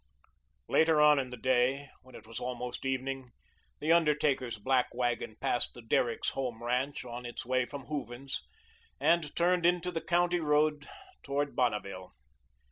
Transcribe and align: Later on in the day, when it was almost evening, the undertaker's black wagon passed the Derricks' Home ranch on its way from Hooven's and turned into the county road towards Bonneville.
Later 0.67 0.99
on 0.99 1.19
in 1.19 1.29
the 1.29 1.37
day, 1.37 1.91
when 2.01 2.15
it 2.15 2.25
was 2.25 2.39
almost 2.39 2.87
evening, 2.87 3.29
the 3.79 3.91
undertaker's 3.91 4.57
black 4.57 4.87
wagon 4.95 5.35
passed 5.39 5.75
the 5.75 5.81
Derricks' 5.83 6.29
Home 6.31 6.63
ranch 6.63 7.05
on 7.05 7.23
its 7.23 7.45
way 7.45 7.65
from 7.67 7.85
Hooven's 7.85 8.41
and 8.99 9.35
turned 9.35 9.63
into 9.63 9.91
the 9.91 10.01
county 10.01 10.39
road 10.39 10.89
towards 11.21 11.53
Bonneville. 11.53 12.13